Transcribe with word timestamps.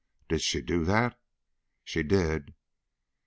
"Did 0.29 0.41
she 0.41 0.61
do 0.63 0.83
that?" 0.85 1.15
"She 1.83 2.01
did." 2.01 2.55